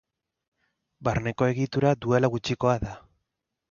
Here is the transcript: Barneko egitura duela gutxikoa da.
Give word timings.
Barneko 1.09 1.51
egitura 1.51 1.95
duela 2.07 2.35
gutxikoa 2.37 2.79
da. 2.89 3.01